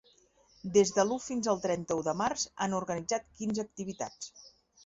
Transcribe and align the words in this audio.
Des 0.77 0.91
de 0.95 1.03
l’u 1.09 1.17
fins 1.25 1.49
al 1.53 1.61
trenta-u 1.67 2.01
de 2.09 2.15
març 2.23 2.47
han 2.67 2.75
organitzat 2.81 3.31
quinze 3.43 3.67
activitats. 3.69 4.35